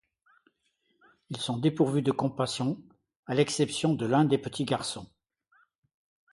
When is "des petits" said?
4.25-4.65